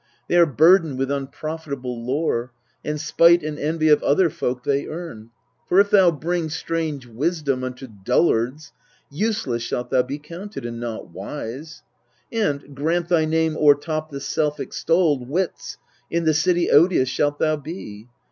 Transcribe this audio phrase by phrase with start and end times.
[0.27, 2.51] They are burdened with unprofitable lore,
[2.83, 5.29] And spite and envy of other folk they earn.
[5.69, 8.71] For, if thou bring strange wisdom unto dullards,
[9.11, 11.83] Useless shalt thou be counted, and not wise:
[12.31, 15.77] And, grant thy name o'ertop the self extolled Wits,
[16.09, 18.07] in the city odious shalt thou be.